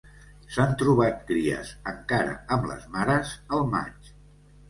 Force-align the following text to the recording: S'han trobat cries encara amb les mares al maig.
S'han 0.53 0.71
trobat 0.81 1.19
cries 1.31 1.73
encara 1.91 2.33
amb 2.57 2.65
les 2.71 2.87
mares 2.95 3.35
al 3.59 3.65
maig. 3.77 4.13